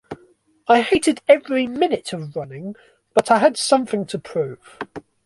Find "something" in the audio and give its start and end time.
3.55-4.07